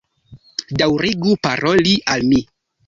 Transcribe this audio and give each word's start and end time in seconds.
Daŭrigu 0.83 1.37
paroli 1.45 1.95
al 2.17 2.29
mi 2.33 2.45